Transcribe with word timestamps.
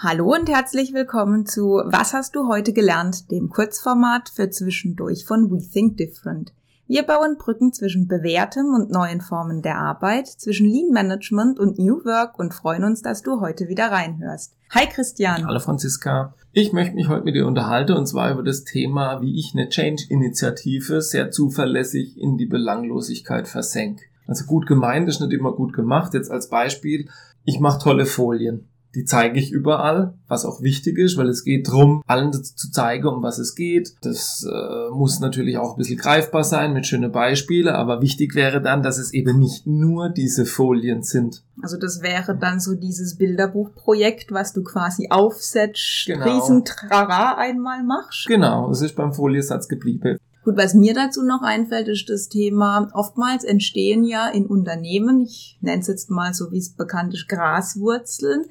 Hallo 0.00 0.32
und 0.32 0.48
herzlich 0.48 0.94
willkommen 0.94 1.44
zu 1.44 1.82
Was 1.84 2.14
hast 2.14 2.36
du 2.36 2.46
heute 2.46 2.72
gelernt, 2.72 3.32
dem 3.32 3.48
Kurzformat 3.48 4.28
für 4.28 4.48
zwischendurch 4.48 5.24
von 5.24 5.50
We 5.50 5.58
Think 5.58 5.96
Different. 5.96 6.52
Wir 6.86 7.02
bauen 7.02 7.36
Brücken 7.36 7.72
zwischen 7.72 8.06
bewährtem 8.06 8.66
und 8.66 8.92
neuen 8.92 9.20
Formen 9.20 9.60
der 9.60 9.78
Arbeit, 9.78 10.28
zwischen 10.28 10.68
Lean 10.68 10.92
Management 10.92 11.58
und 11.58 11.80
New 11.80 12.04
Work 12.04 12.38
und 12.38 12.54
freuen 12.54 12.84
uns, 12.84 13.02
dass 13.02 13.22
du 13.22 13.40
heute 13.40 13.66
wieder 13.66 13.90
reinhörst. 13.90 14.54
Hi 14.70 14.86
Christian. 14.86 15.44
Hallo 15.44 15.58
Franziska. 15.58 16.32
Ich 16.52 16.72
möchte 16.72 16.94
mich 16.94 17.08
heute 17.08 17.24
mit 17.24 17.34
dir 17.34 17.48
unterhalten 17.48 17.94
und 17.94 18.06
zwar 18.06 18.30
über 18.30 18.44
das 18.44 18.62
Thema, 18.62 19.20
wie 19.20 19.36
ich 19.36 19.50
eine 19.52 19.68
Change-Initiative 19.68 21.02
sehr 21.02 21.32
zuverlässig 21.32 22.16
in 22.16 22.38
die 22.38 22.46
Belanglosigkeit 22.46 23.48
versenke. 23.48 24.04
Also 24.28 24.44
gut 24.44 24.68
gemeint 24.68 25.08
ist 25.08 25.20
nicht 25.20 25.32
immer 25.32 25.54
gut 25.54 25.72
gemacht. 25.72 26.14
Jetzt 26.14 26.30
als 26.30 26.48
Beispiel, 26.48 27.08
ich 27.44 27.58
mache 27.58 27.82
tolle 27.82 28.06
Folien 28.06 28.68
die 28.94 29.04
zeige 29.04 29.38
ich 29.38 29.52
überall, 29.52 30.14
was 30.28 30.44
auch 30.44 30.62
wichtig 30.62 30.98
ist, 30.98 31.16
weil 31.16 31.28
es 31.28 31.44
geht 31.44 31.68
darum, 31.68 32.02
allen 32.06 32.32
zu 32.32 32.70
zeigen, 32.70 33.06
um 33.06 33.22
was 33.22 33.38
es 33.38 33.54
geht. 33.54 33.94
Das 34.02 34.46
äh, 34.50 34.90
muss 34.90 35.20
natürlich 35.20 35.58
auch 35.58 35.72
ein 35.72 35.78
bisschen 35.78 35.98
greifbar 35.98 36.44
sein 36.44 36.72
mit 36.72 36.86
schönen 36.86 37.12
Beispielen, 37.12 37.74
aber 37.74 38.00
wichtig 38.00 38.34
wäre 38.34 38.62
dann, 38.62 38.82
dass 38.82 38.98
es 38.98 39.12
eben 39.12 39.38
nicht 39.38 39.66
nur 39.66 40.08
diese 40.08 40.46
Folien 40.46 41.02
sind. 41.02 41.42
Also 41.60 41.76
das 41.76 42.02
wäre 42.02 42.36
dann 42.36 42.60
so 42.60 42.74
dieses 42.74 43.16
Bilderbuchprojekt, 43.16 44.32
was 44.32 44.52
du 44.52 44.62
quasi 44.62 45.08
aufsetzt, 45.10 46.04
genau. 46.06 46.24
Riesentrara 46.24 47.36
einmal 47.36 47.82
machst. 47.82 48.26
Genau, 48.26 48.70
es 48.70 48.80
ist 48.80 48.96
beim 48.96 49.12
Foliesatz 49.12 49.68
geblieben. 49.68 50.18
Gut, 50.48 50.56
was 50.56 50.72
mir 50.72 50.94
dazu 50.94 51.22
noch 51.22 51.42
einfällt, 51.42 51.88
ist 51.88 52.08
das 52.08 52.30
Thema, 52.30 52.88
oftmals 52.94 53.44
entstehen 53.44 54.02
ja 54.02 54.28
in 54.28 54.46
Unternehmen, 54.46 55.20
ich 55.20 55.58
nenne 55.60 55.82
es 55.82 55.88
jetzt 55.88 56.08
mal 56.08 56.32
so, 56.32 56.50
wie 56.52 56.56
es 56.56 56.74
bekannt 56.74 57.12
ist, 57.12 57.28
Graswurzeln. 57.28 58.46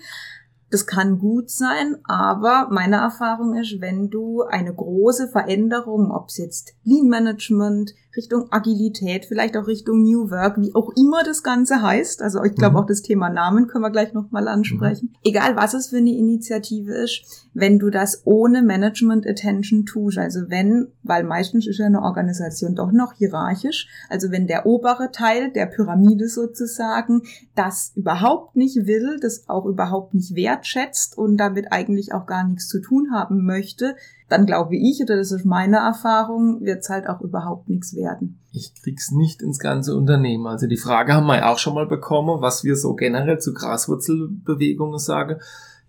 Das 0.69 0.85
kann 0.85 1.17
gut 1.17 1.49
sein, 1.49 1.97
aber 2.03 2.67
meine 2.69 2.97
Erfahrung 2.97 3.55
ist, 3.55 3.81
wenn 3.81 4.11
du 4.11 4.43
eine 4.43 4.75
große 4.75 5.29
Veränderung, 5.29 6.11
ob 6.11 6.27
es 6.27 6.37
jetzt 6.37 6.75
Lean 6.83 7.07
Management, 7.07 7.95
Richtung 8.17 8.51
Agilität, 8.51 9.25
vielleicht 9.25 9.55
auch 9.55 9.67
Richtung 9.67 10.01
New 10.01 10.29
Work, 10.31 10.59
wie 10.59 10.73
auch 10.73 10.91
immer 10.97 11.23
das 11.23 11.43
Ganze 11.43 11.81
heißt. 11.81 12.21
Also 12.21 12.43
ich 12.43 12.55
glaube 12.55 12.73
mhm. 12.73 12.77
auch 12.79 12.85
das 12.85 13.01
Thema 13.01 13.29
Namen 13.29 13.67
können 13.67 13.83
wir 13.83 13.91
gleich 13.91 14.13
nochmal 14.13 14.47
ansprechen. 14.47 15.09
Mhm. 15.11 15.17
Egal 15.23 15.55
was 15.55 15.73
es 15.73 15.87
für 15.87 15.97
eine 15.97 16.15
Initiative 16.15 16.93
ist, 16.93 17.47
wenn 17.53 17.79
du 17.79 17.89
das 17.89 18.23
ohne 18.25 18.61
Management 18.63 19.27
Attention 19.27 19.85
tust, 19.85 20.17
also 20.17 20.49
wenn, 20.49 20.87
weil 21.03 21.23
meistens 21.23 21.67
ist 21.67 21.77
ja 21.79 21.85
eine 21.85 22.01
Organisation 22.01 22.75
doch 22.75 22.91
noch 22.91 23.13
hierarchisch, 23.13 23.87
also 24.09 24.31
wenn 24.31 24.47
der 24.47 24.65
obere 24.65 25.11
Teil 25.11 25.51
der 25.51 25.67
Pyramide 25.67 26.27
sozusagen 26.27 27.21
das 27.55 27.93
überhaupt 27.95 28.55
nicht 28.55 28.87
will, 28.87 29.19
das 29.21 29.47
auch 29.47 29.65
überhaupt 29.65 30.13
nicht 30.13 30.35
wertschätzt 30.35 31.17
und 31.17 31.37
damit 31.37 31.71
eigentlich 31.71 32.13
auch 32.13 32.25
gar 32.25 32.47
nichts 32.47 32.67
zu 32.67 32.81
tun 32.81 33.11
haben 33.11 33.45
möchte, 33.45 33.95
dann 34.29 34.45
glaube 34.45 34.75
ich, 34.75 35.01
oder 35.01 35.17
das 35.17 35.31
ist 35.31 35.45
meine 35.45 35.77
Erfahrung, 35.77 36.61
wird 36.61 36.79
es 36.79 36.89
halt 36.89 37.07
auch 37.07 37.21
überhaupt 37.21 37.69
nichts 37.69 37.95
werden. 37.95 38.39
Ich 38.51 38.73
krieg's 38.81 39.11
nicht 39.11 39.41
ins 39.41 39.59
ganze 39.59 39.95
Unternehmen. 39.95 40.47
Also 40.47 40.67
die 40.67 40.77
Frage 40.77 41.13
haben 41.13 41.27
wir 41.27 41.37
ja 41.37 41.51
auch 41.51 41.59
schon 41.59 41.75
mal 41.75 41.87
bekommen, 41.87 42.41
was 42.41 42.63
wir 42.63 42.75
so 42.75 42.93
generell 42.93 43.39
zu 43.39 43.53
Graswurzelbewegungen 43.53 44.99
sagen. 44.99 45.37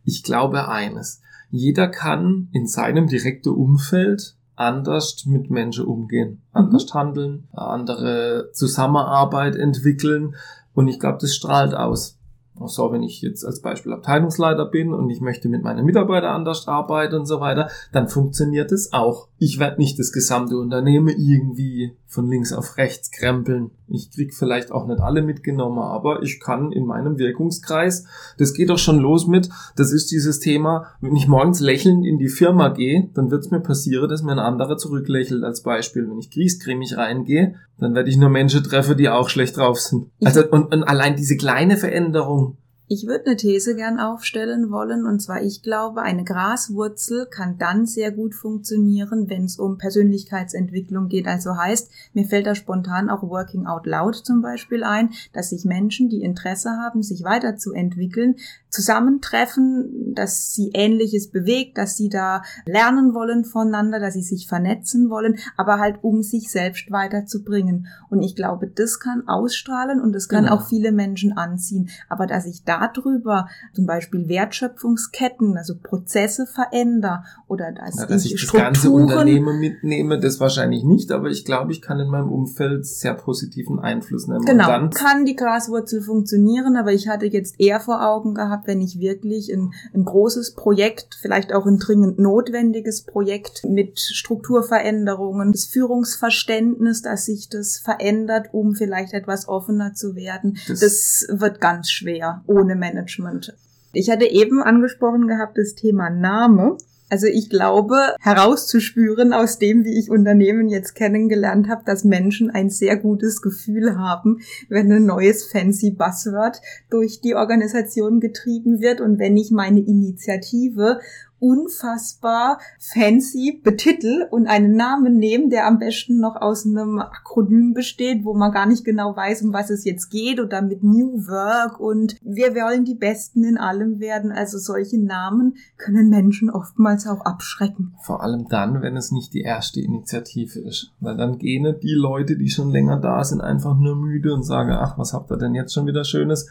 Ich 0.04 0.22
glaube 0.22 0.68
eines. 0.68 1.20
Jeder 1.50 1.88
kann 1.88 2.48
in 2.52 2.66
seinem 2.66 3.06
direkten 3.06 3.50
Umfeld 3.50 4.36
anders 4.54 5.24
mit 5.26 5.50
Menschen 5.50 5.86
umgehen, 5.86 6.30
mhm. 6.30 6.38
anders 6.52 6.92
handeln, 6.92 7.48
andere 7.52 8.50
Zusammenarbeit 8.52 9.56
entwickeln. 9.56 10.34
Und 10.74 10.88
ich 10.88 11.00
glaube, 11.00 11.18
das 11.20 11.34
strahlt 11.34 11.74
aus. 11.74 12.17
Auch 12.60 12.68
so, 12.68 12.92
wenn 12.92 13.02
ich 13.02 13.22
jetzt 13.22 13.44
als 13.44 13.62
Beispiel 13.62 13.92
Abteilungsleiter 13.92 14.66
bin 14.66 14.92
und 14.92 15.10
ich 15.10 15.20
möchte 15.20 15.48
mit 15.48 15.62
meinen 15.62 15.84
Mitarbeitern 15.84 16.34
anders 16.34 16.66
arbeiten 16.66 17.16
und 17.16 17.26
so 17.26 17.40
weiter, 17.40 17.68
dann 17.92 18.08
funktioniert 18.08 18.72
es 18.72 18.92
auch. 18.92 19.27
Ich 19.40 19.60
werde 19.60 19.80
nicht 19.80 19.98
das 19.98 20.12
gesamte 20.12 20.58
Unternehmen 20.58 21.14
irgendwie 21.16 21.92
von 22.06 22.28
links 22.28 22.52
auf 22.52 22.76
rechts 22.76 23.12
krempeln. 23.12 23.70
Ich 23.86 24.10
krieg 24.10 24.34
vielleicht 24.34 24.72
auch 24.72 24.86
nicht 24.86 25.00
alle 25.00 25.22
mitgenommen, 25.22 25.78
aber 25.78 26.22
ich 26.22 26.40
kann 26.40 26.72
in 26.72 26.86
meinem 26.86 27.18
Wirkungskreis, 27.18 28.04
das 28.36 28.52
geht 28.52 28.70
doch 28.70 28.78
schon 28.78 28.98
los 28.98 29.28
mit, 29.28 29.48
das 29.76 29.92
ist 29.92 30.10
dieses 30.10 30.40
Thema, 30.40 30.86
wenn 31.00 31.14
ich 31.14 31.28
morgens 31.28 31.60
lächelnd 31.60 32.04
in 32.04 32.18
die 32.18 32.28
Firma 32.28 32.70
gehe, 32.70 33.10
dann 33.14 33.30
wird 33.30 33.44
es 33.44 33.50
mir 33.50 33.60
passieren, 33.60 34.08
dass 34.08 34.22
mir 34.22 34.32
ein 34.32 34.38
anderer 34.40 34.76
zurücklächelt 34.76 35.44
als 35.44 35.62
Beispiel. 35.62 36.08
Wenn 36.08 36.18
ich 36.18 36.30
griescremig 36.30 36.96
reingehe, 36.96 37.54
dann 37.78 37.94
werde 37.94 38.10
ich 38.10 38.16
nur 38.16 38.30
Menschen 38.30 38.64
treffen, 38.64 38.96
die 38.96 39.08
auch 39.08 39.28
schlecht 39.28 39.56
drauf 39.56 39.78
sind. 39.78 40.06
Also 40.24 40.48
und, 40.50 40.74
und 40.74 40.82
allein 40.82 41.14
diese 41.14 41.36
kleine 41.36 41.76
Veränderung, 41.76 42.56
ich 42.88 43.06
würde 43.06 43.26
eine 43.26 43.36
These 43.36 43.76
gern 43.76 44.00
aufstellen 44.00 44.70
wollen, 44.70 45.04
und 45.04 45.20
zwar 45.20 45.42
ich 45.42 45.62
glaube, 45.62 46.00
eine 46.00 46.24
Graswurzel 46.24 47.26
kann 47.26 47.58
dann 47.58 47.84
sehr 47.84 48.10
gut 48.10 48.34
funktionieren, 48.34 49.28
wenn 49.28 49.44
es 49.44 49.58
um 49.58 49.76
Persönlichkeitsentwicklung 49.76 51.08
geht. 51.08 51.26
Also 51.26 51.56
heißt, 51.56 51.90
mir 52.14 52.24
fällt 52.24 52.46
da 52.46 52.54
spontan 52.54 53.10
auch 53.10 53.22
Working 53.22 53.66
Out 53.66 53.86
Loud 53.86 54.16
zum 54.16 54.40
Beispiel 54.40 54.84
ein, 54.84 55.10
dass 55.34 55.50
sich 55.50 55.66
Menschen, 55.66 56.08
die 56.08 56.22
Interesse 56.22 56.70
haben, 56.70 57.02
sich 57.02 57.24
weiterzuentwickeln, 57.24 58.36
zusammentreffen, 58.70 60.14
dass 60.14 60.54
sie 60.54 60.70
Ähnliches 60.72 61.30
bewegt, 61.30 61.76
dass 61.76 61.96
sie 61.96 62.08
da 62.08 62.42
lernen 62.64 63.12
wollen 63.12 63.44
voneinander, 63.44 64.00
dass 64.00 64.14
sie 64.14 64.22
sich 64.22 64.46
vernetzen 64.46 65.10
wollen, 65.10 65.38
aber 65.56 65.78
halt 65.78 65.98
um 66.02 66.22
sich 66.22 66.50
selbst 66.50 66.90
weiterzubringen. 66.90 67.86
Und 68.08 68.22
ich 68.22 68.34
glaube, 68.34 68.66
das 68.66 68.98
kann 68.98 69.28
ausstrahlen 69.28 70.00
und 70.00 70.14
das 70.14 70.28
kann 70.28 70.44
genau. 70.44 70.56
auch 70.56 70.68
viele 70.68 70.92
Menschen 70.92 71.36
anziehen. 71.36 71.90
Aber 72.08 72.26
dass 72.26 72.46
ich 72.46 72.64
da 72.64 72.77
darüber 72.86 73.48
zum 73.72 73.86
Beispiel 73.86 74.28
Wertschöpfungsketten, 74.28 75.56
also 75.56 75.74
Prozesse 75.82 76.46
verändere 76.46 77.24
oder 77.46 77.72
dass, 77.72 77.96
ja, 77.96 78.06
dass 78.06 78.24
ich, 78.24 78.34
ich 78.34 78.42
das 78.42 78.52
ganze 78.52 78.90
Unternehmen 78.90 79.58
mitnehme, 79.58 80.18
das 80.18 80.40
wahrscheinlich 80.40 80.84
nicht, 80.84 81.12
aber 81.12 81.28
ich 81.28 81.44
glaube, 81.44 81.72
ich 81.72 81.82
kann 81.82 81.98
in 82.00 82.08
meinem 82.08 82.30
Umfeld 82.30 82.86
sehr 82.86 83.14
positiven 83.14 83.78
Einfluss 83.78 84.26
nehmen. 84.26 84.44
Genau, 84.44 84.66
dann 84.66 84.90
kann 84.90 85.24
die 85.24 85.36
Graswurzel 85.36 86.02
funktionieren, 86.02 86.76
aber 86.76 86.92
ich 86.92 87.08
hatte 87.08 87.26
jetzt 87.26 87.58
eher 87.58 87.80
vor 87.80 88.06
Augen 88.06 88.34
gehabt, 88.34 88.66
wenn 88.66 88.80
ich 88.80 88.98
wirklich 88.98 89.52
ein, 89.52 89.72
ein 89.94 90.04
großes 90.04 90.54
Projekt, 90.54 91.16
vielleicht 91.20 91.52
auch 91.52 91.66
ein 91.66 91.78
dringend 91.78 92.18
notwendiges 92.18 93.02
Projekt 93.02 93.64
mit 93.64 93.98
Strukturveränderungen, 93.98 95.52
das 95.52 95.64
Führungsverständnis, 95.64 97.02
dass 97.02 97.26
sich 97.26 97.48
das 97.48 97.78
verändert, 97.78 98.48
um 98.52 98.74
vielleicht 98.74 99.14
etwas 99.14 99.48
offener 99.48 99.94
zu 99.94 100.14
werden, 100.14 100.58
das, 100.68 100.80
das 100.80 101.26
wird 101.30 101.60
ganz 101.60 101.90
schwer 101.90 102.42
ohne 102.46 102.67
ohne 102.68 102.76
Management. 102.76 103.56
Ich 103.92 104.10
hatte 104.10 104.26
eben 104.26 104.62
angesprochen 104.62 105.28
gehabt 105.28 105.56
das 105.56 105.74
Thema 105.74 106.10
Name. 106.10 106.76
Also 107.10 107.26
ich 107.26 107.48
glaube, 107.48 107.96
herauszuspüren 108.20 109.32
aus 109.32 109.58
dem, 109.58 109.82
wie 109.86 109.98
ich 109.98 110.10
Unternehmen 110.10 110.68
jetzt 110.68 110.94
kennengelernt 110.94 111.66
habe, 111.70 111.82
dass 111.86 112.04
Menschen 112.04 112.50
ein 112.50 112.68
sehr 112.68 112.98
gutes 112.98 113.40
Gefühl 113.40 113.96
haben, 113.96 114.40
wenn 114.68 114.92
ein 114.92 115.06
neues 115.06 115.50
fancy 115.50 115.90
Buzzword 115.90 116.60
durch 116.90 117.22
die 117.22 117.34
Organisation 117.34 118.20
getrieben 118.20 118.80
wird 118.80 119.00
und 119.00 119.18
wenn 119.18 119.38
ich 119.38 119.50
meine 119.50 119.80
Initiative 119.80 121.00
unfassbar 121.40 122.58
fancy 122.78 123.60
betitel 123.62 124.26
und 124.30 124.46
einen 124.46 124.76
Namen 124.76 125.18
nehmen, 125.18 125.50
der 125.50 125.66
am 125.66 125.78
besten 125.78 126.18
noch 126.20 126.36
aus 126.36 126.66
einem 126.66 126.98
Akronym 126.98 127.74
besteht, 127.74 128.24
wo 128.24 128.34
man 128.34 128.52
gar 128.52 128.66
nicht 128.66 128.84
genau 128.84 129.16
weiß, 129.16 129.42
um 129.42 129.52
was 129.52 129.70
es 129.70 129.84
jetzt 129.84 130.10
geht 130.10 130.40
oder 130.40 130.62
mit 130.62 130.82
New 130.82 131.26
Work 131.26 131.80
und 131.80 132.16
wir 132.22 132.54
wollen 132.54 132.84
die 132.84 132.94
Besten 132.94 133.44
in 133.44 133.58
allem 133.58 134.00
werden. 134.00 134.32
Also 134.32 134.58
solche 134.58 134.98
Namen 134.98 135.56
können 135.76 136.08
Menschen 136.08 136.50
oftmals 136.50 137.06
auch 137.06 137.20
abschrecken. 137.20 137.94
Vor 138.02 138.22
allem 138.22 138.48
dann, 138.48 138.82
wenn 138.82 138.96
es 138.96 139.12
nicht 139.12 139.34
die 139.34 139.42
erste 139.42 139.80
Initiative 139.80 140.58
ist. 140.60 140.92
Weil 141.00 141.16
dann 141.16 141.38
gehen 141.38 141.76
die 141.82 141.94
Leute, 141.94 142.36
die 142.36 142.50
schon 142.50 142.70
länger 142.70 142.98
da 143.00 143.22
sind, 143.24 143.40
einfach 143.40 143.76
nur 143.78 143.96
müde 143.96 144.34
und 144.34 144.42
sagen, 144.42 144.72
ach, 144.72 144.98
was 144.98 145.12
habt 145.12 145.30
ihr 145.30 145.36
denn 145.36 145.54
jetzt 145.54 145.72
schon 145.72 145.86
wieder 145.86 146.04
Schönes? 146.04 146.48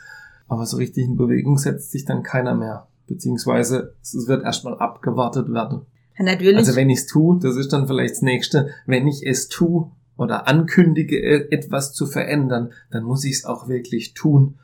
Aber 0.47 0.65
so 0.65 0.77
richtig 0.77 1.05
in 1.05 1.17
Bewegung 1.17 1.57
setzt 1.57 1.91
sich 1.91 2.05
dann 2.05 2.23
keiner 2.23 2.55
mehr 2.55 2.87
beziehungsweise 3.07 3.93
es 4.01 4.27
wird 4.27 4.43
erstmal 4.43 4.77
abgewartet 4.77 5.51
werden. 5.51 5.81
Ja, 6.17 6.25
natürlich. 6.25 6.57
Also 6.57 6.75
wenn 6.75 6.89
ich 6.89 6.99
es 6.99 7.05
tue, 7.07 7.39
das 7.39 7.55
ist 7.55 7.73
dann 7.73 7.87
vielleicht 7.87 8.15
das 8.15 8.21
nächste, 8.21 8.69
wenn 8.85 9.07
ich 9.07 9.25
es 9.25 9.47
tue 9.47 9.89
oder 10.17 10.47
ankündige, 10.47 11.17
e-, 11.17 11.47
etwas 11.51 11.93
zu 11.93 12.05
verändern, 12.05 12.71
dann 12.91 13.03
muss 13.03 13.23
ich 13.23 13.33
es 13.33 13.45
auch 13.45 13.67
wirklich 13.67 14.13
tun. 14.13 14.55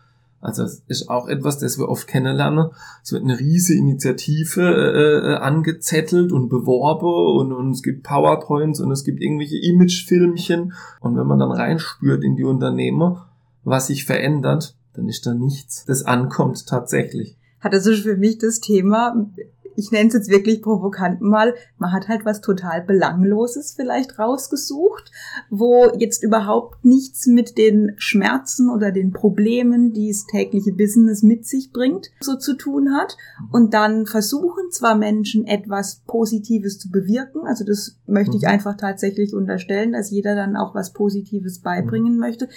Also 0.41 0.63
es 0.63 0.83
ist 0.87 1.09
auch 1.09 1.29
etwas, 1.29 1.59
das 1.59 1.77
wir 1.77 1.87
oft 1.87 2.05
kennenlernen. 2.05 2.71
Es 3.01 3.13
wird 3.13 3.23
eine 3.23 3.39
riesige 3.39 3.79
Initiative 3.79 4.61
äh, 4.61 5.31
äh, 5.31 5.35
angezettelt 5.37 6.33
und 6.33 6.49
beworben 6.49 7.39
und, 7.39 7.53
und 7.53 7.71
es 7.71 7.81
gibt 7.81 8.03
PowerPoints 8.03 8.81
und 8.81 8.91
es 8.91 9.05
gibt 9.05 9.21
irgendwelche 9.21 9.57
Imagefilmchen. 9.57 10.73
Und 10.99 11.15
wenn 11.15 11.27
man 11.27 11.39
dann 11.39 11.51
reinspürt 11.51 12.25
in 12.25 12.35
die 12.35 12.43
Unternehmer, 12.43 13.29
was 13.63 13.87
sich 13.87 14.03
verändert, 14.03 14.75
dann 14.95 15.07
ist 15.07 15.25
da 15.25 15.33
nichts, 15.33 15.85
das 15.85 16.03
ankommt 16.03 16.67
tatsächlich 16.67 17.37
hat 17.63 17.73
das 17.73 17.87
ist 17.87 18.03
für 18.03 18.17
mich 18.17 18.37
das 18.37 18.59
Thema, 18.59 19.27
ich 19.75 19.91
nenne 19.91 20.07
es 20.07 20.13
jetzt 20.13 20.29
wirklich 20.29 20.61
provokant 20.61 21.21
mal, 21.21 21.55
man 21.77 21.91
hat 21.91 22.07
halt 22.07 22.25
was 22.25 22.41
total 22.41 22.81
Belangloses 22.81 23.73
vielleicht 23.75 24.19
rausgesucht, 24.19 25.11
wo 25.49 25.91
jetzt 25.97 26.23
überhaupt 26.23 26.85
nichts 26.85 27.27
mit 27.27 27.57
den 27.57 27.93
Schmerzen 27.97 28.69
oder 28.69 28.91
den 28.91 29.13
Problemen, 29.13 29.93
die 29.93 30.09
das 30.09 30.25
tägliche 30.25 30.73
Business 30.73 31.23
mit 31.23 31.47
sich 31.47 31.71
bringt, 31.71 32.11
so 32.21 32.35
zu 32.35 32.55
tun 32.55 32.93
hat. 32.93 33.17
Und 33.51 33.73
dann 33.73 34.05
versuchen 34.05 34.71
zwar 34.71 34.95
Menschen 34.95 35.45
etwas 35.45 36.01
Positives 36.07 36.79
zu 36.79 36.91
bewirken, 36.91 37.41
also 37.45 37.65
das 37.65 37.97
möchte 38.05 38.37
ich 38.37 38.43
mhm. 38.43 38.49
einfach 38.49 38.77
tatsächlich 38.77 39.33
unterstellen, 39.33 39.93
dass 39.93 40.11
jeder 40.11 40.35
dann 40.35 40.55
auch 40.55 40.75
was 40.75 40.93
Positives 40.93 41.59
beibringen 41.59 42.17
möchte, 42.17 42.47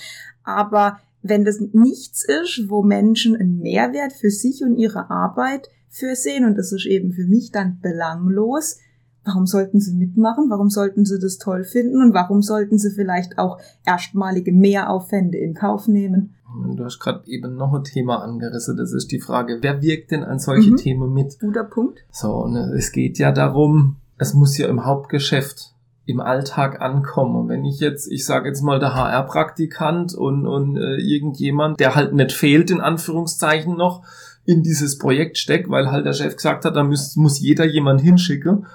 aber 0.44 0.98
wenn 1.28 1.44
das 1.44 1.61
nichts 1.73 2.25
ist, 2.43 2.69
wo 2.69 2.82
Menschen 2.82 3.37
einen 3.37 3.58
Mehrwert 3.58 4.12
für 4.12 4.31
sich 4.31 4.62
und 4.62 4.76
ihre 4.76 5.11
Arbeit 5.11 5.69
für 5.88 6.14
sehen 6.14 6.44
und 6.44 6.56
das 6.56 6.73
ist 6.73 6.87
eben 6.87 7.12
für 7.12 7.26
mich 7.26 7.52
dann 7.52 7.81
belanglos. 7.81 8.78
Warum 9.25 9.46
sollten 9.46 9.81
sie 9.81 9.94
mitmachen? 9.94 10.50
Warum 10.50 10.70
sollten 10.70 11.05
sie 11.05 11.19
das 11.19 11.38
toll 11.38 11.64
finden? 11.64 12.00
Und 12.00 12.14
warum 12.14 12.43
sollten 12.43 12.78
sie 12.78 12.90
vielleicht 12.90 13.38
auch 13.38 13.58
erstmalige 13.84 14.52
Mehraufwände 14.52 15.38
in 15.38 15.55
Kauf 15.55 15.88
nehmen? 15.88 16.34
Du 16.76 16.84
hast 16.84 17.00
gerade 17.00 17.26
eben 17.26 17.56
noch 17.56 17.75
ein 17.75 17.82
Thema 17.82 18.23
angerissen. 18.23 18.76
Das 18.76 18.93
ist 18.93 19.11
die 19.11 19.20
Frage, 19.20 19.58
wer 19.62 19.82
wirkt 19.82 20.12
denn 20.12 20.23
an 20.23 20.38
solche 20.38 20.70
mhm. 20.70 20.76
Themen 20.76 21.12
mit? 21.12 21.38
Guter 21.40 21.64
Punkt. 21.64 22.05
So, 22.12 22.34
und 22.37 22.55
es 22.55 22.93
geht 22.93 23.19
ja 23.19 23.32
darum, 23.32 23.96
es 24.17 24.32
muss 24.32 24.56
ja 24.56 24.69
im 24.69 24.84
Hauptgeschäft 24.84 25.75
im 26.06 26.20
Alltag 26.20 26.80
ankommen. 26.80 27.36
Und 27.36 27.48
wenn 27.48 27.64
ich 27.64 27.80
jetzt, 27.80 28.10
ich 28.10 28.24
sage 28.24 28.48
jetzt 28.48 28.62
mal 28.62 28.78
der 28.78 28.94
HR-Praktikant 28.94 30.14
und, 30.14 30.46
und 30.46 30.76
äh, 30.76 30.96
irgendjemand, 30.96 31.80
der 31.80 31.96
halt 31.96 32.14
nicht 32.14 32.32
fehlt, 32.32 32.70
in 32.70 32.80
Anführungszeichen 32.80 33.76
noch, 33.76 34.02
in 34.44 34.62
dieses 34.62 34.98
Projekt 34.98 35.36
steckt, 35.38 35.68
weil 35.68 35.90
halt 35.90 36.06
der 36.06 36.12
Chef 36.12 36.36
gesagt 36.36 36.64
hat, 36.64 36.76
da 36.76 36.84
muss, 36.84 37.16
muss 37.16 37.40
jeder 37.40 37.64
jemand 37.64 38.00
hinschicken, 38.00 38.66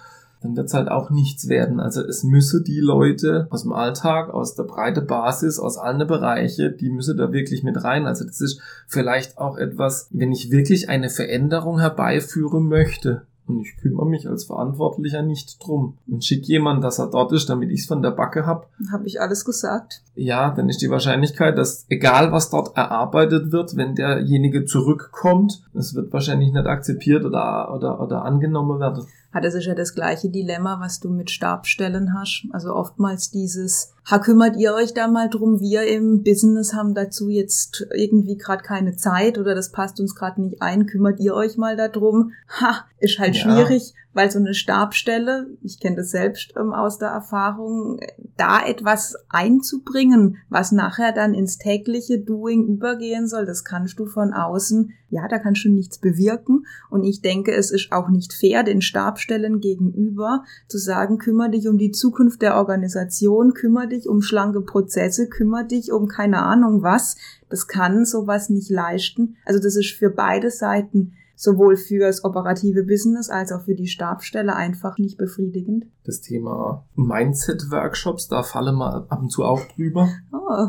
dann 0.42 0.58
wird 0.58 0.68
es 0.68 0.74
halt 0.74 0.90
auch 0.90 1.10
nichts 1.12 1.48
werden. 1.48 1.80
Also 1.80 2.02
es 2.02 2.24
müsse 2.24 2.62
die 2.64 2.80
Leute 2.80 3.48
aus 3.52 3.62
dem 3.64 3.72
Alltag, 3.72 4.34
aus 4.34 4.56
der 4.56 4.64
breite 4.64 5.02
Basis, 5.02 5.60
aus 5.60 5.78
allen 5.78 6.06
Bereiche, 6.08 6.72
die 6.72 6.90
müsse 6.90 7.16
da 7.16 7.32
wirklich 7.32 7.64
mit 7.64 7.82
rein. 7.84 8.08
Also 8.08 8.26
das 8.26 8.42
ist 8.42 8.60
vielleicht 8.88 9.38
auch 9.38 9.58
etwas, 9.58 10.08
wenn 10.12 10.32
ich 10.32 10.52
wirklich 10.52 10.90
eine 10.90 11.10
Veränderung 11.10 11.80
herbeiführen 11.80 12.68
möchte, 12.68 13.22
und 13.52 13.62
ich 13.62 13.78
kümmere 13.78 14.08
mich 14.08 14.28
als 14.28 14.46
Verantwortlicher 14.46 15.22
nicht 15.22 15.58
drum 15.66 15.98
und 16.08 16.24
schicke 16.24 16.48
jemanden, 16.48 16.82
dass 16.82 17.00
er 17.00 17.08
dort 17.08 17.32
ist, 17.32 17.50
damit 17.50 17.70
ich 17.72 17.82
es 17.82 17.88
von 17.88 18.02
der 18.02 18.12
Backe 18.12 18.46
hab. 18.46 18.70
Habe 18.92 19.08
ich 19.08 19.22
alles 19.22 19.46
gesagt? 19.46 20.04
Ja, 20.16 20.52
dann 20.52 20.70
ist 20.70 20.82
die 20.82 20.90
Wahrscheinlichkeit, 20.90 21.58
dass 21.58 21.86
egal 21.90 22.32
was 22.32 22.50
dort 22.50 22.76
erarbeitet 22.76 23.52
wird, 23.52 23.76
wenn 23.76 23.96
derjenige 23.96 24.66
zurückkommt, 24.66 25.64
es 25.74 25.96
wird 25.96 26.12
wahrscheinlich 26.14 26.52
nicht 26.52 26.66
akzeptiert 26.66 27.26
oder, 27.26 27.74
oder, 27.74 28.02
oder 28.02 28.26
angenommen 28.26 28.80
werden 28.80 29.06
hat 29.32 29.46
es 29.46 29.66
ja 29.66 29.74
das 29.74 29.96
gleiche 29.96 30.30
Dilemma, 30.30 30.80
was 30.80 31.00
du 31.00 31.10
mit 31.10 31.32
Stabstellen 31.32 32.14
hast. 32.14 32.48
Also 32.52 32.76
oftmals 32.76 33.32
dieses, 33.32 33.94
ha, 34.10 34.20
kümmert 34.20 34.58
ihr 34.58 34.74
euch 34.74 34.94
da 34.94 35.08
mal 35.08 35.30
drum, 35.30 35.60
wir 35.60 35.84
im 35.84 36.24
Business 36.24 36.74
haben 36.74 36.94
dazu 36.94 37.30
jetzt 37.30 37.86
irgendwie 37.96 38.38
gerade 38.38 38.64
keine 38.64 38.96
Zeit 38.96 39.38
oder 39.38 39.56
das 39.56 39.72
passt 39.72 40.00
uns 40.00 40.16
gerade 40.16 40.42
nicht 40.42 40.62
ein, 40.62 40.86
kümmert 40.86 41.20
ihr 41.20 41.34
euch 41.34 41.58
mal 41.58 41.78
darum. 41.78 42.34
Ha, 42.60 42.86
ist 43.00 43.20
halt 43.20 43.36
ja. 43.36 43.42
schwierig, 43.42 43.94
weil 44.14 44.30
so 44.30 44.40
eine 44.40 44.54
Stabstelle, 44.54 45.48
ich 45.62 45.80
kenne 45.80 45.98
das 45.98 46.12
selbst 46.12 46.54
ähm, 46.58 46.74
aus 46.74 46.98
der 46.98 47.10
Erfahrung, 47.10 48.00
da 48.38 48.66
etwas 48.66 49.16
einzubringen, 49.30 50.38
was 50.50 50.72
nachher 50.72 51.14
dann 51.14 51.34
ins 51.34 51.58
tägliche 51.58 52.20
Doing 52.20 52.68
übergehen 52.68 53.28
soll, 53.28 53.46
das 53.46 53.64
kannst 53.64 54.00
du 54.00 54.06
von 54.06 54.34
außen, 54.34 54.94
ja, 55.10 55.28
da 55.28 55.40
kannst 55.40 55.66
du 55.66 55.70
nichts 55.70 56.00
bewirken. 56.00 56.66
Und 56.90 57.04
ich 57.04 57.22
denke, 57.22 57.54
es 57.54 57.72
ist 57.72 57.92
auch 57.92 58.10
nicht 58.10 58.34
fair, 58.34 58.64
den 58.64 58.82
Stabstellen 58.82 59.60
gegenüber 59.60 60.44
zu 60.68 60.78
sagen, 60.78 61.18
kümmere 61.18 61.52
dich 61.52 61.68
um 61.68 61.78
die 61.78 61.92
Zukunft 61.92 62.42
der 62.42 62.56
Organisation, 62.56 63.54
kümmere 63.54 63.88
dich 63.92 64.10
um 64.10 64.22
schlanke 64.22 64.62
Prozesse, 64.62 65.30
kümmere 65.30 65.66
dich 65.66 65.92
um 65.92 66.08
keine 66.08 66.42
Ahnung 66.42 66.82
was. 66.82 67.18
Das 67.50 67.68
kann 67.68 68.06
sowas 68.06 68.50
nicht 68.50 68.70
leisten. 68.70 69.38
Also 69.46 69.62
das 69.62 69.76
ist 69.76 69.92
für 69.92 70.10
beide 70.10 70.50
Seiten 70.50 71.14
sowohl 71.42 71.76
fürs 71.76 72.24
operative 72.24 72.84
Business 72.84 73.30
als 73.30 73.52
auch 73.52 73.62
für 73.62 73.74
die 73.74 73.88
Stabstelle 73.88 74.56
einfach 74.56 75.00
nicht 75.00 75.18
befriedigend. 75.18 75.88
Das 76.04 76.22
Thema 76.22 76.86
Mindset-Workshops, 76.96 78.28
da 78.28 78.44
falle 78.44 78.72
mal 78.72 79.08
ab 79.10 79.22
und 79.22 79.32
zu 79.32 79.44
auch 79.44 79.62
drüber. 79.76 80.10
Oh. 80.32 80.68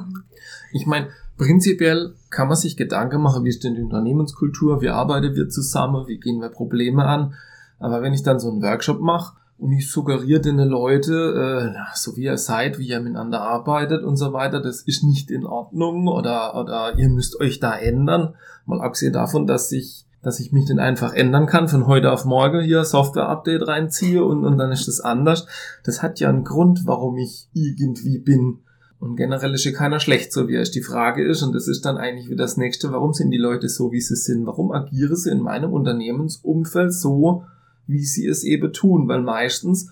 Ich 0.72 0.86
meine, 0.86 1.08
prinzipiell 1.36 2.14
kann 2.30 2.48
man 2.48 2.56
sich 2.56 2.78
Gedanken 2.78 3.20
machen, 3.20 3.44
wie 3.44 3.50
ist 3.50 3.64
denn 3.64 3.74
die 3.74 3.82
Unternehmenskultur, 3.82 4.80
wie 4.80 4.88
arbeiten 4.88 5.34
wir 5.34 5.50
zusammen, 5.50 6.06
wie 6.06 6.19
gehen 6.19 6.40
wir 6.40 6.48
Probleme 6.48 7.04
an. 7.04 7.34
Aber 7.78 8.00
wenn 8.00 8.14
ich 8.14 8.22
dann 8.22 8.40
so 8.40 8.50
einen 8.50 8.62
Workshop 8.62 9.00
mache, 9.00 9.36
und 9.62 9.70
ich 9.70 9.88
suggeriere 9.88 10.40
den 10.40 10.58
Leute, 10.58 11.72
äh, 11.72 11.78
so 11.94 12.16
wie 12.16 12.24
ihr 12.24 12.36
seid, 12.36 12.80
wie 12.80 12.88
ihr 12.88 12.98
miteinander 12.98 13.42
arbeitet 13.42 14.02
und 14.02 14.16
so 14.16 14.32
weiter, 14.32 14.60
das 14.60 14.82
ist 14.82 15.04
nicht 15.04 15.30
in 15.30 15.46
Ordnung 15.46 16.08
oder, 16.08 16.56
oder 16.58 16.98
ihr 16.98 17.08
müsst 17.08 17.40
euch 17.40 17.60
da 17.60 17.78
ändern. 17.78 18.34
Mal 18.66 18.80
abgesehen 18.80 19.12
davon, 19.12 19.46
dass 19.46 19.68
sich 19.68 20.04
dass 20.20 20.38
ich 20.38 20.52
mich 20.52 20.66
dann 20.66 20.78
einfach 20.78 21.14
ändern 21.14 21.46
kann, 21.46 21.66
von 21.66 21.88
heute 21.88 22.12
auf 22.12 22.24
morgen 22.24 22.60
hier 22.60 22.84
Software-Update 22.84 23.66
reinziehe 23.66 24.24
und, 24.24 24.44
und 24.44 24.56
dann 24.56 24.70
ist 24.70 24.86
das 24.86 25.00
anders. 25.00 25.46
Das 25.82 26.00
hat 26.00 26.20
ja 26.20 26.28
einen 26.28 26.44
Grund, 26.44 26.82
warum 26.84 27.16
ich 27.18 27.48
irgendwie 27.54 28.18
bin. 28.18 28.58
Und 29.00 29.16
generell 29.16 29.52
ist 29.52 29.64
ja 29.64 29.72
keiner 29.72 29.98
schlecht, 29.98 30.32
so 30.32 30.46
wie 30.46 30.54
er 30.54 30.62
ist. 30.62 30.76
Die 30.76 30.82
Frage 30.82 31.26
ist, 31.26 31.42
und 31.42 31.52
das 31.56 31.66
ist 31.66 31.84
dann 31.84 31.96
eigentlich 31.96 32.28
wieder 32.28 32.44
das 32.44 32.56
nächste, 32.56 32.92
warum 32.92 33.12
sind 33.12 33.32
die 33.32 33.36
Leute 33.36 33.68
so, 33.68 33.90
wie 33.90 34.00
sie 34.00 34.14
sind? 34.14 34.46
Warum 34.46 34.70
agieren 34.70 35.16
sie 35.16 35.32
in 35.32 35.40
meinem 35.40 35.72
Unternehmensumfeld 35.72 36.94
so, 36.94 37.44
wie 37.87 38.05
sie 38.05 38.26
es 38.26 38.44
eben 38.44 38.73
tun? 38.73 39.08
Weil 39.08 39.23
meistens 39.23 39.90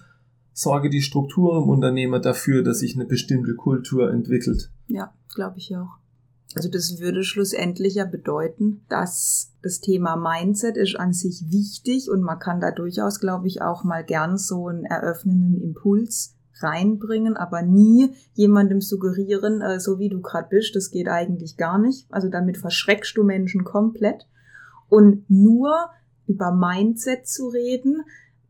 sorge 0.52 0.90
die 0.90 1.02
Struktur 1.02 1.62
im 1.62 1.68
Unternehmen 1.68 2.20
dafür, 2.22 2.62
dass 2.62 2.80
sich 2.80 2.94
eine 2.94 3.06
bestimmte 3.06 3.54
Kultur 3.54 4.10
entwickelt. 4.10 4.70
Ja, 4.86 5.12
glaube 5.34 5.58
ich 5.58 5.74
auch. 5.76 5.98
Also 6.56 6.68
das 6.68 6.98
würde 6.98 7.22
schlussendlich 7.22 7.94
ja 7.94 8.04
bedeuten, 8.04 8.82
dass 8.88 9.52
das 9.62 9.80
Thema 9.80 10.16
Mindset 10.16 10.76
ist 10.76 10.98
an 10.98 11.12
sich 11.12 11.44
wichtig 11.50 12.10
und 12.10 12.22
man 12.22 12.40
kann 12.40 12.60
da 12.60 12.72
durchaus, 12.72 13.20
glaube 13.20 13.46
ich, 13.46 13.62
auch 13.62 13.84
mal 13.84 14.04
gern 14.04 14.36
so 14.36 14.66
einen 14.66 14.84
eröffnenden 14.84 15.60
Impuls 15.62 16.34
reinbringen, 16.60 17.36
aber 17.36 17.62
nie 17.62 18.14
jemandem 18.34 18.80
suggerieren, 18.80 19.60
äh, 19.62 19.78
so 19.78 19.98
wie 19.98 20.08
du 20.08 20.20
gerade 20.20 20.48
bist, 20.50 20.74
das 20.74 20.90
geht 20.90 21.08
eigentlich 21.08 21.56
gar 21.56 21.78
nicht. 21.78 22.06
Also 22.10 22.28
damit 22.28 22.56
verschreckst 22.56 23.16
du 23.16 23.22
Menschen 23.22 23.64
komplett. 23.64 24.26
Und 24.88 25.30
nur 25.30 25.90
über 26.30 26.52
Mindset 26.52 27.26
zu 27.26 27.48
reden, 27.48 28.02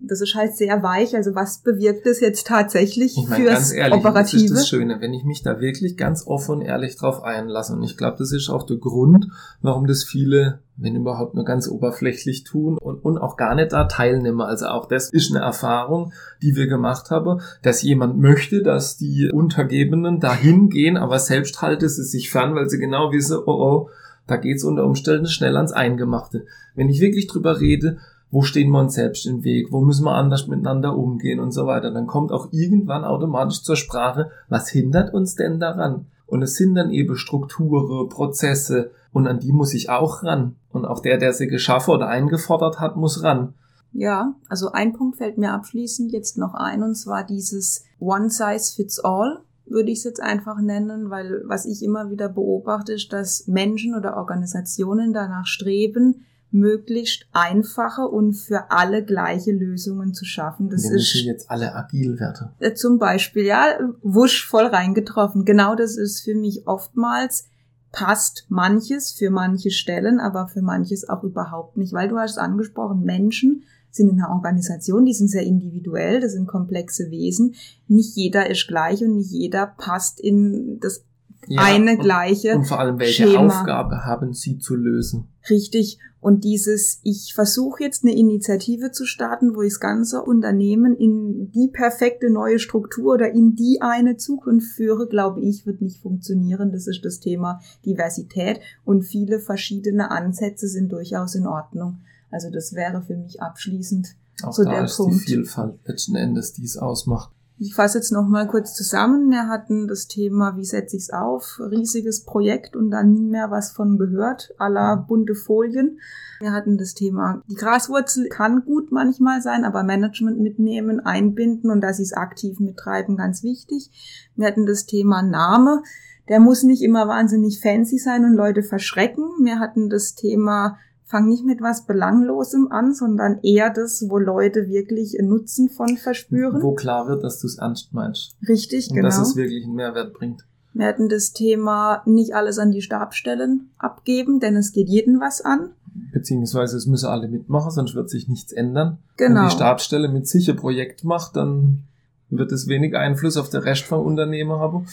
das 0.02 0.20
ist 0.20 0.34
halt 0.34 0.56
sehr 0.56 0.82
weich. 0.82 1.14
Also 1.14 1.34
was 1.34 1.58
bewirkt 1.62 2.06
es 2.06 2.20
jetzt 2.20 2.46
tatsächlich 2.46 3.16
ich 3.18 3.28
meine, 3.28 3.44
fürs 3.44 3.54
ganz 3.54 3.72
ehrlich, 3.72 3.98
Operative? 3.98 4.42
Das 4.42 4.50
ist 4.50 4.56
das 4.56 4.68
Schöne, 4.68 5.00
wenn 5.00 5.12
ich 5.12 5.24
mich 5.24 5.42
da 5.42 5.60
wirklich 5.60 5.96
ganz 5.96 6.26
offen 6.26 6.56
und 6.56 6.62
ehrlich 6.62 6.96
drauf 6.96 7.22
einlasse. 7.22 7.74
Und 7.74 7.82
ich 7.82 7.96
glaube, 7.96 8.16
das 8.18 8.32
ist 8.32 8.48
auch 8.48 8.64
der 8.64 8.78
Grund, 8.78 9.28
warum 9.60 9.86
das 9.86 10.04
viele, 10.04 10.60
wenn 10.76 10.96
überhaupt 10.96 11.34
nur 11.34 11.44
ganz 11.44 11.68
oberflächlich 11.68 12.44
tun 12.44 12.78
und, 12.78 13.04
und 13.04 13.18
auch 13.18 13.36
gar 13.36 13.54
nicht 13.54 13.72
da 13.72 13.84
teilnehmen. 13.84 14.40
Also 14.40 14.66
auch 14.66 14.88
das 14.88 15.10
ist 15.10 15.34
eine 15.34 15.44
Erfahrung, 15.44 16.12
die 16.42 16.56
wir 16.56 16.66
gemacht 16.66 17.10
haben, 17.10 17.40
dass 17.62 17.82
jemand 17.82 18.18
möchte, 18.18 18.62
dass 18.62 18.96
die 18.96 19.30
Untergebenen 19.30 20.18
dahin 20.20 20.70
gehen, 20.70 20.96
aber 20.96 21.18
selbst 21.18 21.60
halte 21.60 21.88
sie 21.88 22.04
sich 22.04 22.30
fern, 22.30 22.54
weil 22.54 22.70
sie 22.70 22.78
genau 22.78 23.12
wissen, 23.12 23.38
oh 23.44 23.50
oh, 23.52 23.90
da 24.30 24.36
geht's 24.36 24.64
unter 24.64 24.84
Umständen 24.84 25.26
schnell 25.26 25.56
ans 25.56 25.72
Eingemachte. 25.72 26.46
Wenn 26.74 26.88
ich 26.88 27.00
wirklich 27.00 27.26
drüber 27.26 27.60
rede, 27.60 27.98
wo 28.30 28.42
stehen 28.42 28.70
wir 28.70 28.78
uns 28.80 28.94
selbst 28.94 29.26
im 29.26 29.42
Weg, 29.42 29.72
wo 29.72 29.80
müssen 29.80 30.04
wir 30.04 30.14
anders 30.14 30.46
miteinander 30.46 30.96
umgehen 30.96 31.40
und 31.40 31.52
so 31.52 31.66
weiter. 31.66 31.90
Dann 31.90 32.06
kommt 32.06 32.30
auch 32.32 32.48
irgendwann 32.52 33.04
automatisch 33.04 33.62
zur 33.62 33.76
Sprache, 33.76 34.30
was 34.48 34.68
hindert 34.68 35.12
uns 35.12 35.34
denn 35.34 35.58
daran? 35.58 36.06
Und 36.26 36.42
es 36.42 36.54
sind 36.54 36.76
dann 36.76 36.90
eben 36.90 37.16
Strukturen, 37.16 38.08
Prozesse 38.08 38.92
und 39.12 39.26
an 39.26 39.40
die 39.40 39.52
muss 39.52 39.74
ich 39.74 39.90
auch 39.90 40.22
ran. 40.22 40.54
Und 40.70 40.84
auch 40.84 41.00
der, 41.00 41.18
der 41.18 41.32
sie 41.32 41.48
geschaffen 41.48 41.92
oder 41.92 42.06
eingefordert 42.06 42.78
hat, 42.78 42.96
muss 42.96 43.24
ran. 43.24 43.54
Ja, 43.92 44.34
also 44.48 44.70
ein 44.70 44.92
Punkt 44.92 45.16
fällt 45.16 45.36
mir 45.36 45.52
abschließend 45.52 46.12
jetzt 46.12 46.38
noch 46.38 46.54
ein 46.54 46.84
und 46.84 46.94
zwar 46.94 47.24
dieses 47.24 47.84
One 47.98 48.30
Size 48.30 48.72
Fits 48.76 49.00
All 49.00 49.40
würde 49.70 49.90
ich 49.90 49.98
es 49.98 50.04
jetzt 50.04 50.22
einfach 50.22 50.60
nennen, 50.60 51.10
weil 51.10 51.42
was 51.44 51.64
ich 51.64 51.82
immer 51.82 52.10
wieder 52.10 52.28
beobachte, 52.28 52.92
ist, 52.92 53.12
dass 53.12 53.46
Menschen 53.46 53.94
oder 53.94 54.16
Organisationen 54.16 55.12
danach 55.12 55.46
streben, 55.46 56.24
möglichst 56.52 57.26
einfache 57.32 58.02
und 58.02 58.34
für 58.34 58.70
alle 58.70 59.04
gleiche 59.04 59.52
Lösungen 59.52 60.14
zu 60.14 60.24
schaffen. 60.24 60.68
Das 60.68 60.82
Wir 60.82 60.96
ist 60.96 61.14
jetzt 61.14 61.50
alle 61.50 61.74
agil 61.74 62.18
werden. 62.18 62.48
Äh, 62.58 62.74
zum 62.74 62.98
Beispiel, 62.98 63.44
ja, 63.44 63.78
wusch 64.02 64.46
voll 64.46 64.66
reingetroffen. 64.66 65.44
Genau 65.44 65.76
das 65.76 65.96
ist 65.96 66.22
für 66.22 66.34
mich 66.34 66.66
oftmals 66.66 67.46
passt 67.92 68.46
manches 68.48 69.12
für 69.12 69.30
manche 69.30 69.70
Stellen, 69.70 70.20
aber 70.20 70.46
für 70.46 70.62
manches 70.62 71.08
auch 71.08 71.24
überhaupt 71.24 71.76
nicht, 71.76 71.92
weil 71.92 72.08
du 72.08 72.18
hast 72.18 72.32
es 72.32 72.38
angesprochen, 72.38 73.02
Menschen 73.02 73.64
sind 73.90 74.10
in 74.10 74.20
einer 74.20 74.30
Organisation, 74.30 75.04
die 75.04 75.14
sind 75.14 75.28
sehr 75.28 75.42
individuell, 75.42 76.20
das 76.20 76.32
sind 76.32 76.46
komplexe 76.46 77.10
Wesen. 77.10 77.54
Nicht 77.88 78.16
jeder 78.16 78.48
ist 78.48 78.68
gleich 78.68 79.02
und 79.02 79.16
nicht 79.16 79.30
jeder 79.30 79.66
passt 79.66 80.20
in 80.20 80.78
das 80.80 81.04
ja, 81.46 81.62
eine 81.62 81.92
und, 81.92 82.00
gleiche. 82.00 82.54
Und 82.54 82.66
vor 82.66 82.78
allem, 82.78 82.98
welche 82.98 83.26
Schema. 83.26 83.46
Aufgabe 83.46 84.04
haben 84.04 84.32
Sie 84.32 84.58
zu 84.58 84.76
lösen? 84.76 85.28
Richtig. 85.48 85.98
Und 86.20 86.44
dieses, 86.44 87.00
ich 87.02 87.32
versuche 87.34 87.82
jetzt 87.82 88.04
eine 88.04 88.14
Initiative 88.14 88.92
zu 88.92 89.06
starten, 89.06 89.54
wo 89.54 89.62
ich 89.62 89.72
das 89.72 89.80
ganze 89.80 90.22
Unternehmen 90.22 90.94
in 90.94 91.50
die 91.50 91.68
perfekte 91.72 92.30
neue 92.30 92.58
Struktur 92.58 93.14
oder 93.14 93.32
in 93.32 93.54
die 93.54 93.78
eine 93.80 94.18
Zukunft 94.18 94.72
führe, 94.72 95.08
glaube 95.08 95.40
ich, 95.40 95.64
wird 95.64 95.80
nicht 95.80 96.02
funktionieren. 96.02 96.72
Das 96.72 96.86
ist 96.86 97.04
das 97.06 97.20
Thema 97.20 97.60
Diversität 97.86 98.60
und 98.84 99.02
viele 99.02 99.38
verschiedene 99.38 100.10
Ansätze 100.10 100.68
sind 100.68 100.92
durchaus 100.92 101.34
in 101.34 101.46
Ordnung. 101.46 102.00
Also 102.30 102.50
das 102.50 102.74
wäre 102.74 103.02
für 103.02 103.16
mich 103.16 103.42
abschließend 103.42 104.16
Auch 104.42 104.52
so 104.52 104.64
da 104.64 104.70
der 104.70 104.84
ist 104.84 104.96
Punkt. 104.96 105.14
die 105.14 105.18
Vielfalt 105.18 105.78
letzten 105.86 106.16
Endes, 106.16 106.52
die 106.52 106.64
es 106.64 106.76
ausmacht. 106.76 107.32
Ich 107.62 107.74
fasse 107.74 107.98
jetzt 107.98 108.10
noch 108.10 108.26
mal 108.26 108.46
kurz 108.46 108.72
zusammen. 108.72 109.30
Wir 109.30 109.46
hatten 109.48 109.86
das 109.86 110.06
Thema, 110.06 110.56
wie 110.56 110.64
setze 110.64 110.96
ich 110.96 111.02
es 111.02 111.10
auf? 111.10 111.60
Riesiges 111.60 112.24
Projekt 112.24 112.74
und 112.74 112.90
dann 112.90 113.12
nie 113.12 113.26
mehr 113.26 113.50
was 113.50 113.70
von 113.72 113.98
gehört, 113.98 114.54
aller 114.56 114.96
bunte 114.96 115.34
Folien. 115.34 116.00
Wir 116.40 116.52
hatten 116.52 116.78
das 116.78 116.94
Thema, 116.94 117.42
die 117.50 117.56
Graswurzel 117.56 118.30
kann 118.30 118.64
gut 118.64 118.90
manchmal 118.92 119.42
sein, 119.42 119.66
aber 119.66 119.82
Management 119.82 120.40
mitnehmen, 120.40 121.00
einbinden 121.00 121.70
und 121.70 121.82
dass 121.82 121.98
sie 121.98 122.04
es 122.04 122.14
aktiv 122.14 122.60
mittreiben, 122.60 123.18
ganz 123.18 123.42
wichtig. 123.42 123.90
Wir 124.36 124.46
hatten 124.46 124.64
das 124.64 124.86
Thema 124.86 125.20
Name. 125.20 125.82
Der 126.30 126.40
muss 126.40 126.62
nicht 126.62 126.80
immer 126.80 127.08
wahnsinnig 127.08 127.60
fancy 127.60 127.98
sein 127.98 128.24
und 128.24 128.32
Leute 128.32 128.62
verschrecken. 128.62 129.24
Wir 129.42 129.58
hatten 129.58 129.90
das 129.90 130.14
Thema 130.14 130.78
fang 131.10 131.28
nicht 131.28 131.44
mit 131.44 131.60
was 131.60 131.86
Belanglosem 131.86 132.70
an, 132.70 132.94
sondern 132.94 133.40
eher 133.42 133.70
das, 133.70 134.06
wo 134.08 134.18
Leute 134.18 134.68
wirklich 134.68 135.18
Nutzen 135.20 135.68
von 135.68 135.96
verspüren. 135.96 136.62
Wo 136.62 136.74
klar 136.74 137.08
wird, 137.08 137.24
dass 137.24 137.40
du 137.40 137.48
es 137.48 137.58
ernst 137.58 137.92
meinst. 137.92 138.36
Richtig, 138.48 138.90
Und 138.90 138.96
genau. 138.96 139.08
dass 139.08 139.18
es 139.18 139.36
wirklich 139.36 139.64
einen 139.64 139.74
Mehrwert 139.74 140.14
bringt. 140.14 140.46
Wir 140.72 140.86
hatten 140.86 141.08
das 141.08 141.32
Thema 141.32 142.02
nicht 142.06 142.36
alles 142.36 142.60
an 142.60 142.70
die 142.70 142.80
Stabstellen 142.80 143.70
abgeben, 143.76 144.38
denn 144.38 144.54
es 144.54 144.70
geht 144.70 144.88
jeden 144.88 145.20
was 145.20 145.40
an. 145.40 145.70
Beziehungsweise 146.12 146.76
es 146.76 146.86
müssen 146.86 147.08
alle 147.08 147.26
mitmachen, 147.26 147.72
sonst 147.72 147.96
wird 147.96 148.08
sich 148.08 148.28
nichts 148.28 148.52
ändern. 148.52 148.98
Genau. 149.16 149.40
Wenn 149.40 149.48
die 149.48 149.54
Stabsstelle 149.54 150.08
mit 150.08 150.28
sich 150.28 150.48
ein 150.48 150.56
Projekt 150.56 151.02
macht, 151.02 151.34
dann 151.34 151.82
wird 152.28 152.52
es 152.52 152.68
wenig 152.68 152.94
Einfluss 152.94 153.36
auf 153.36 153.50
den 153.50 153.62
Rest 153.62 153.82
vom 153.82 154.06
Unternehmen 154.06 154.52
haben. 154.52 154.86